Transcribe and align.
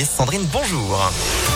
Sandrine, 0.00 0.46
bonjour. 0.46 1.51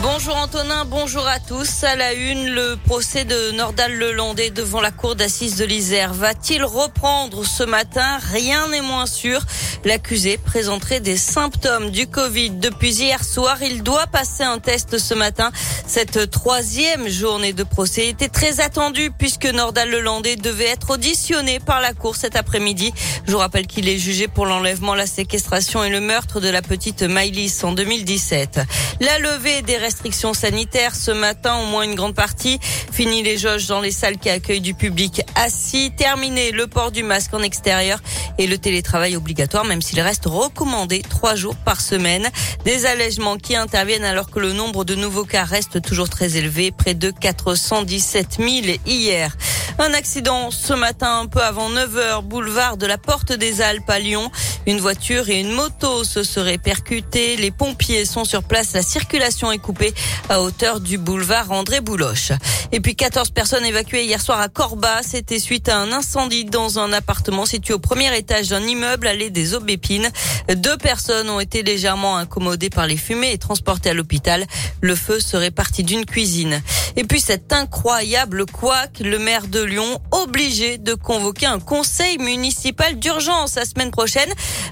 Bonjour 0.00 0.36
Antonin, 0.36 0.84
bonjour 0.84 1.26
à 1.26 1.40
tous. 1.40 1.82
À 1.82 1.96
la 1.96 2.12
une, 2.12 2.46
le 2.50 2.76
procès 2.86 3.24
de 3.24 3.50
Nordal 3.50 3.92
Lelandais 3.92 4.50
devant 4.50 4.80
la 4.80 4.92
cour 4.92 5.16
d'assises 5.16 5.56
de 5.56 5.64
l'Isère 5.64 6.14
va-t-il 6.14 6.62
reprendre 6.62 7.44
ce 7.44 7.64
matin? 7.64 8.18
Rien 8.30 8.68
n'est 8.68 8.80
moins 8.80 9.06
sûr. 9.06 9.40
L'accusé 9.84 10.38
présenterait 10.38 11.00
des 11.00 11.16
symptômes 11.16 11.90
du 11.90 12.06
Covid 12.06 12.50
depuis 12.50 12.94
hier 12.94 13.24
soir. 13.24 13.60
Il 13.60 13.82
doit 13.82 14.06
passer 14.06 14.44
un 14.44 14.60
test 14.60 14.98
ce 14.98 15.14
matin. 15.14 15.50
Cette 15.86 16.30
troisième 16.30 17.08
journée 17.08 17.52
de 17.52 17.64
procès 17.64 18.08
était 18.08 18.28
très 18.28 18.60
attendue 18.60 19.10
puisque 19.10 19.46
Nordal 19.46 19.90
Lelandais 19.90 20.36
devait 20.36 20.66
être 20.66 20.90
auditionné 20.90 21.58
par 21.58 21.80
la 21.80 21.92
cour 21.92 22.14
cet 22.14 22.36
après-midi. 22.36 22.92
Je 23.26 23.32
vous 23.32 23.38
rappelle 23.38 23.66
qu'il 23.66 23.88
est 23.88 23.98
jugé 23.98 24.28
pour 24.28 24.46
l'enlèvement, 24.46 24.94
la 24.94 25.06
séquestration 25.06 25.82
et 25.82 25.90
le 25.90 26.00
meurtre 26.00 26.40
de 26.40 26.48
la 26.48 26.62
petite 26.62 27.02
Maïlis 27.02 27.60
en 27.64 27.72
2017. 27.72 28.60
La 29.00 29.18
levée 29.18 29.62
des 29.62 29.76
restrictions 29.88 30.34
sanitaires 30.34 30.94
ce 30.94 31.10
matin, 31.10 31.56
au 31.62 31.64
moins 31.64 31.82
une 31.82 31.94
grande 31.94 32.14
partie. 32.14 32.58
Fini 32.92 33.22
les 33.22 33.38
jauges 33.38 33.68
dans 33.68 33.80
les 33.80 33.90
salles 33.90 34.18
qui 34.18 34.28
accueillent 34.28 34.60
du 34.60 34.74
public 34.74 35.22
assis. 35.34 35.92
Terminé 35.96 36.50
le 36.50 36.66
port 36.66 36.92
du 36.92 37.02
masque 37.02 37.32
en 37.32 37.42
extérieur 37.42 37.98
et 38.36 38.46
le 38.46 38.58
télétravail 38.58 39.16
obligatoire, 39.16 39.64
même 39.64 39.80
s'il 39.80 40.02
reste 40.02 40.26
recommandé 40.26 41.00
trois 41.00 41.36
jours 41.36 41.56
par 41.56 41.80
semaine. 41.80 42.28
Des 42.66 42.84
allègements 42.84 43.38
qui 43.38 43.56
interviennent 43.56 44.04
alors 44.04 44.30
que 44.30 44.40
le 44.40 44.52
nombre 44.52 44.84
de 44.84 44.94
nouveaux 44.94 45.24
cas 45.24 45.44
reste 45.44 45.80
toujours 45.80 46.10
très 46.10 46.36
élevé, 46.36 46.70
près 46.70 46.92
de 46.92 47.10
417 47.10 48.36
000 48.40 48.50
hier. 48.84 49.34
Un 49.80 49.94
accident 49.94 50.50
ce 50.50 50.72
matin 50.72 51.20
un 51.20 51.26
peu 51.26 51.40
avant 51.40 51.70
9h, 51.70 52.22
boulevard 52.24 52.78
de 52.78 52.86
la 52.86 52.98
Porte 52.98 53.32
des 53.32 53.62
Alpes 53.62 53.88
à 53.88 54.00
Lyon. 54.00 54.28
Une 54.66 54.80
voiture 54.80 55.28
et 55.28 55.38
une 55.38 55.52
moto 55.52 56.02
se 56.02 56.24
seraient 56.24 56.58
percutées. 56.58 57.36
Les 57.36 57.52
pompiers 57.52 58.04
sont 58.04 58.24
sur 58.24 58.42
place. 58.42 58.72
La 58.72 58.82
circulation 58.82 59.52
est 59.52 59.58
coupée 59.58 59.94
à 60.28 60.42
hauteur 60.42 60.80
du 60.80 60.98
boulevard 60.98 61.52
André 61.52 61.80
Bouloche. 61.80 62.32
Et 62.72 62.80
puis 62.80 62.96
14 62.96 63.30
personnes 63.30 63.64
évacuées 63.64 64.04
hier 64.04 64.20
soir 64.20 64.40
à 64.40 64.48
Corba. 64.48 65.00
C'était 65.04 65.38
suite 65.38 65.68
à 65.68 65.78
un 65.78 65.92
incendie 65.92 66.44
dans 66.44 66.80
un 66.80 66.92
appartement 66.92 67.46
situé 67.46 67.72
au 67.72 67.78
premier 67.78 68.14
étage 68.18 68.48
d'un 68.48 68.62
immeuble 68.62 69.06
allée 69.06 69.30
des 69.30 69.54
Aubépines. 69.54 70.10
Deux 70.56 70.76
personnes 70.76 71.30
ont 71.30 71.40
été 71.40 71.62
légèrement 71.62 72.16
incommodées 72.16 72.70
par 72.70 72.88
les 72.88 72.96
fumées 72.96 73.32
et 73.32 73.38
transportées 73.38 73.90
à 73.90 73.94
l'hôpital. 73.94 74.44
Le 74.80 74.96
feu 74.96 75.20
serait 75.20 75.52
parti 75.52 75.84
d'une 75.84 76.04
cuisine. 76.04 76.60
Et 76.98 77.04
puis 77.04 77.20
cet 77.20 77.52
incroyable 77.52 78.44
couac, 78.44 78.98
le 78.98 79.20
maire 79.20 79.46
de 79.46 79.62
Lyon 79.62 80.00
obligé 80.10 80.78
de 80.78 80.94
convoquer 80.94 81.46
un 81.46 81.60
conseil 81.60 82.18
municipal 82.18 82.98
d'urgence 82.98 83.54
la 83.54 83.64
semaine 83.64 83.92
prochaine 83.92 84.28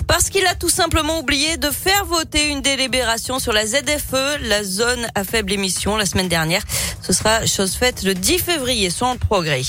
parce 0.09 0.29
qu'il 0.29 0.45
a 0.49 0.57
tout 0.57 0.69
simplement 0.69 1.21
oublié 1.21 1.57
de 1.57 1.71
faire 1.71 2.05
voter 2.05 2.49
une 2.49 2.63
délibération 2.63 3.39
sur 3.39 3.53
la 3.53 3.65
ZFE, 3.65 4.41
la 4.43 4.65
zone 4.65 5.07
à 5.15 5.23
faible 5.23 5.53
émission, 5.53 5.97
la 5.97 6.05
semaine 6.05 6.29
dernière. 6.29 6.65
Ce 7.01 7.13
sera 7.13 7.47
chose 7.47 7.75
faite 7.75 8.03
le 8.03 8.13
10 8.13 8.39
février, 8.39 8.91
sans 8.91 9.17
progrès. 9.17 9.63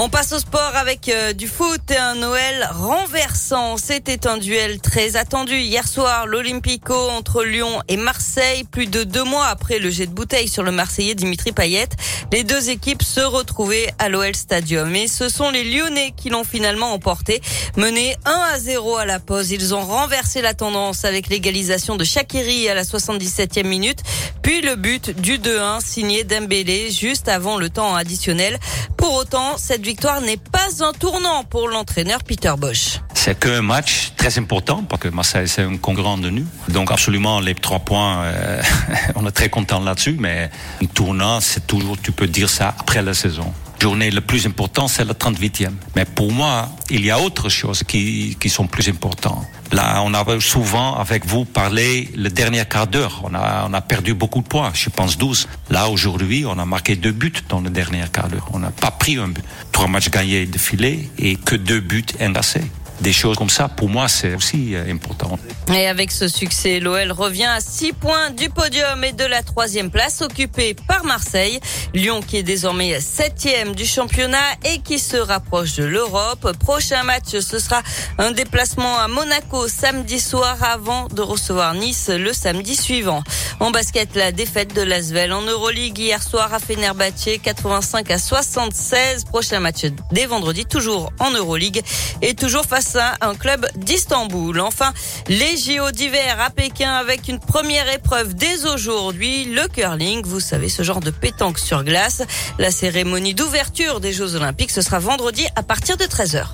On 0.00 0.08
passe 0.08 0.32
au 0.32 0.38
sport 0.38 0.76
avec 0.76 1.08
euh, 1.08 1.32
du 1.32 1.48
foot 1.48 1.90
et 1.90 1.96
un 1.96 2.14
Noël 2.14 2.68
renversant. 2.70 3.76
C'était 3.78 4.28
un 4.28 4.38
duel 4.38 4.80
très 4.80 5.16
attendu 5.16 5.56
hier 5.56 5.88
soir. 5.88 6.28
L'Olympico 6.28 6.94
entre 6.94 7.42
Lyon 7.42 7.82
et 7.88 7.96
Marseille. 7.96 8.62
Plus 8.62 8.86
de 8.86 9.02
deux 9.02 9.24
mois 9.24 9.46
après 9.46 9.80
le 9.80 9.90
jet 9.90 10.06
de 10.06 10.12
bouteille 10.12 10.46
sur 10.46 10.62
le 10.62 10.70
Marseillais 10.70 11.16
Dimitri 11.16 11.50
Payet, 11.50 11.88
les 12.30 12.44
deux 12.44 12.70
équipes 12.70 13.02
se 13.02 13.18
retrouvaient 13.18 13.92
à 13.98 14.08
l'OL 14.08 14.36
Stadium. 14.36 14.94
Et 14.94 15.08
ce 15.08 15.28
sont 15.28 15.50
les 15.50 15.64
Lyonnais 15.64 16.14
qui 16.16 16.30
l'ont 16.30 16.44
finalement 16.44 16.92
emporté. 16.92 17.40
Menés 17.76 18.14
1 18.24 18.30
à 18.54 18.58
0 18.60 18.98
à 18.98 19.04
la 19.04 19.18
pause, 19.18 19.50
ils 19.50 19.74
ont 19.74 19.84
renversé 19.84 20.42
la 20.42 20.54
tendance 20.54 21.04
avec 21.04 21.28
l'égalisation 21.28 21.96
de 21.96 22.04
Shakiri 22.04 22.68
à 22.68 22.74
la 22.74 22.84
77e 22.84 23.66
minute. 23.66 24.04
Puis 24.42 24.60
le 24.60 24.76
but 24.76 25.10
du 25.20 25.38
2-1 25.38 25.84
signé 25.84 26.22
Dembélé 26.22 26.92
juste 26.92 27.28
avant 27.28 27.56
le 27.56 27.68
temps 27.68 27.96
additionnel. 27.96 28.60
Pour 28.96 29.14
autant, 29.14 29.56
cette 29.58 29.82
victoire 29.88 30.20
n'est 30.20 30.36
pas 30.36 30.84
un 30.84 30.92
tournant 30.92 31.44
pour 31.44 31.66
l'entraîneur 31.66 32.22
Peter 32.22 32.52
Bosch. 32.58 33.00
C'est 33.14 33.40
qu'un 33.40 33.62
match 33.62 34.12
très 34.18 34.38
important 34.38 34.82
parce 34.86 35.00
que 35.00 35.08
Marseille 35.08 35.48
c'est 35.48 35.62
un 35.62 35.78
concurrent 35.78 36.18
de 36.18 36.28
nous. 36.28 36.44
Donc 36.68 36.92
absolument 36.92 37.40
les 37.40 37.54
trois 37.54 37.78
points, 37.78 38.18
euh, 38.24 38.60
on 39.14 39.26
est 39.26 39.30
très 39.30 39.48
content 39.48 39.80
là-dessus. 39.80 40.18
Mais 40.20 40.50
un 40.82 40.86
tournant, 40.88 41.40
c'est 41.40 41.66
toujours, 41.66 41.96
tu 41.98 42.12
peux 42.12 42.26
dire 42.26 42.50
ça 42.50 42.74
après 42.78 43.00
la 43.00 43.14
saison 43.14 43.50
journée 43.80 44.10
le 44.10 44.20
plus 44.20 44.46
important, 44.46 44.88
c'est 44.88 45.04
la 45.04 45.14
38e. 45.14 45.72
Mais 45.96 46.04
pour 46.04 46.32
moi, 46.32 46.68
il 46.90 47.04
y 47.04 47.10
a 47.10 47.20
autre 47.20 47.48
choses 47.48 47.82
qui, 47.82 48.36
qui 48.40 48.48
sont 48.48 48.66
plus 48.66 48.88
importantes. 48.88 49.44
Là, 49.72 50.02
on 50.02 50.14
a 50.14 50.40
souvent, 50.40 50.96
avec 50.96 51.26
vous, 51.26 51.44
parlé 51.44 52.08
le 52.16 52.30
dernier 52.30 52.64
quart 52.64 52.86
d'heure. 52.86 53.20
On 53.24 53.34
a, 53.34 53.66
on 53.68 53.74
a 53.74 53.80
perdu 53.80 54.14
beaucoup 54.14 54.40
de 54.40 54.48
points, 54.48 54.70
je 54.74 54.88
pense 54.88 55.18
12. 55.18 55.48
Là, 55.70 55.88
aujourd'hui, 55.88 56.44
on 56.46 56.58
a 56.58 56.64
marqué 56.64 56.96
deux 56.96 57.12
buts 57.12 57.32
dans 57.48 57.60
le 57.60 57.70
dernier 57.70 58.04
quart 58.12 58.28
d'heure. 58.28 58.48
On 58.52 58.58
n'a 58.58 58.70
pas 58.70 58.90
pris 58.90 59.16
un 59.16 59.28
but. 59.28 59.44
Trois 59.72 59.88
matchs 59.88 60.10
gagnés 60.10 60.46
de 60.46 60.58
filet 60.58 61.08
et 61.18 61.36
que 61.36 61.54
deux 61.54 61.80
buts 61.80 62.04
inversés 62.20 62.64
des 63.00 63.12
choses 63.12 63.36
comme 63.36 63.50
ça, 63.50 63.68
pour 63.68 63.88
moi, 63.88 64.08
c'est 64.08 64.34
aussi 64.34 64.74
euh, 64.74 64.92
important. 64.92 65.38
Et 65.74 65.86
avec 65.86 66.10
ce 66.10 66.28
succès, 66.28 66.80
l'OL 66.80 67.12
revient 67.12 67.44
à 67.44 67.60
6 67.60 67.92
points 67.92 68.30
du 68.30 68.48
podium 68.48 69.04
et 69.04 69.12
de 69.12 69.24
la 69.24 69.42
troisième 69.42 69.90
place 69.90 70.22
occupée 70.22 70.74
par 70.86 71.04
Marseille. 71.04 71.60
Lyon 71.94 72.20
qui 72.26 72.38
est 72.38 72.42
désormais 72.42 73.00
septième 73.00 73.74
du 73.74 73.86
championnat 73.86 74.38
et 74.64 74.78
qui 74.78 74.98
se 74.98 75.16
rapproche 75.16 75.76
de 75.76 75.84
l'Europe. 75.84 76.52
Prochain 76.58 77.02
match, 77.04 77.38
ce 77.38 77.58
sera 77.58 77.82
un 78.18 78.32
déplacement 78.32 78.98
à 78.98 79.08
Monaco 79.08 79.68
samedi 79.68 80.20
soir 80.20 80.56
avant 80.62 81.06
de 81.08 81.22
recevoir 81.22 81.74
Nice 81.74 82.08
le 82.08 82.32
samedi 82.32 82.74
suivant. 82.74 83.22
En 83.60 83.72
basket, 83.72 84.14
la 84.14 84.30
défaite 84.30 84.74
de 84.74 84.82
Lasvel 84.82 85.32
en 85.32 85.42
Euroleague 85.42 85.98
hier 85.98 86.22
soir 86.22 86.54
à 86.54 86.60
Fenerbahçe, 86.60 87.40
85 87.42 88.10
à 88.10 88.18
76. 88.18 89.24
Prochain 89.24 89.58
match 89.58 89.86
dès 90.12 90.26
vendredi, 90.26 90.64
toujours 90.64 91.12
en 91.18 91.32
Euroleague 91.32 91.82
et 92.22 92.34
toujours 92.34 92.64
face 92.64 92.94
à 92.94 93.16
un 93.20 93.34
club 93.34 93.66
d'Istanbul. 93.74 94.60
Enfin, 94.60 94.92
les 95.26 95.56
JO 95.56 95.90
d'hiver 95.90 96.40
à 96.40 96.50
Pékin 96.50 96.92
avec 96.92 97.26
une 97.26 97.40
première 97.40 97.92
épreuve 97.92 98.34
dès 98.34 98.64
aujourd'hui, 98.64 99.46
le 99.46 99.66
curling. 99.66 100.22
Vous 100.24 100.40
savez, 100.40 100.68
ce 100.68 100.84
genre 100.84 101.00
de 101.00 101.10
pétanque 101.10 101.58
sur 101.58 101.82
glace. 101.82 102.22
La 102.58 102.70
cérémonie 102.70 103.34
d'ouverture 103.34 103.98
des 103.98 104.12
Jeux 104.12 104.36
Olympiques, 104.36 104.70
ce 104.70 104.82
sera 104.82 105.00
vendredi 105.00 105.46
à 105.56 105.64
partir 105.64 105.96
de 105.96 106.04
13h. 106.04 106.46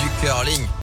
Du 0.00 0.08
curling. 0.24 0.66